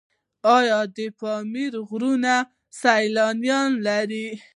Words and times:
آیا 0.57 0.79
د 0.95 0.97
پامیر 1.19 1.73
غرونه 1.89 2.35
سیلانیان 2.81 3.71
لري؟ 3.85 4.27